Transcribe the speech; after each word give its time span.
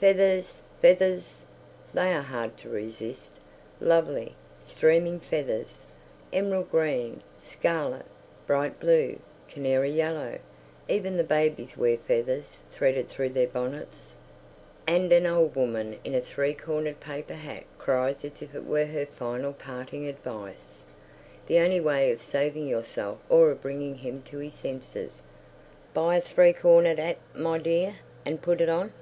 "Fevvers! 0.00 0.54
Fevvers!" 0.80 1.34
They 1.92 2.10
are 2.14 2.22
hard 2.22 2.56
to 2.60 2.70
resist. 2.70 3.32
Lovely, 3.78 4.34
streaming 4.58 5.20
feathers, 5.20 5.80
emerald 6.32 6.70
green, 6.70 7.20
scarlet, 7.38 8.06
bright 8.46 8.80
blue, 8.80 9.18
canary 9.48 9.90
yellow. 9.90 10.38
Even 10.88 11.18
the 11.18 11.24
babies 11.24 11.76
wear 11.76 11.98
feathers 11.98 12.60
threaded 12.72 13.10
through 13.10 13.28
their 13.28 13.48
bonnets. 13.48 14.14
And 14.86 15.12
an 15.12 15.26
old 15.26 15.54
woman 15.54 15.98
in 16.04 16.14
a 16.14 16.22
three 16.22 16.54
cornered 16.54 16.98
paper 17.00 17.34
hat 17.34 17.64
cries 17.76 18.24
as 18.24 18.40
if 18.40 18.54
it 18.54 18.64
were 18.64 18.86
her 18.86 19.04
final 19.04 19.52
parting 19.52 20.08
advice, 20.08 20.84
the 21.48 21.58
only 21.58 21.80
way 21.80 22.10
of 22.12 22.22
saving 22.22 22.66
yourself 22.66 23.18
or 23.28 23.50
of 23.50 23.60
bringing 23.60 23.96
him 23.96 24.22
to 24.22 24.38
his 24.38 24.54
senses: 24.54 25.20
"Buy 25.92 26.16
a 26.16 26.20
three 26.22 26.54
cornered 26.54 26.98
'at, 26.98 27.18
my 27.34 27.58
dear, 27.58 27.96
an' 28.24 28.38
put 28.38 28.62
it 28.62 28.70
on!" 28.70 28.94